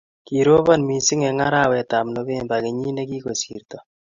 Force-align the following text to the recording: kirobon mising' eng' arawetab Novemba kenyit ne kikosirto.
kirobon 0.27 0.81
mising' 0.87 1.25
eng' 1.29 1.43
arawetab 1.47 2.05
Novemba 2.13 2.55
kenyit 2.63 2.93
ne 2.95 3.03
kikosirto. 3.09 3.77